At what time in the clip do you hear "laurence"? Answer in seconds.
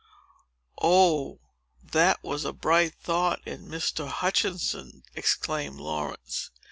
5.79-6.49